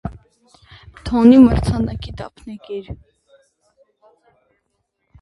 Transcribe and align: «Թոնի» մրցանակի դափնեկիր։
«Թոնի» 1.09 1.37
մրցանակի 1.43 2.15
դափնեկիր։ 2.23 2.91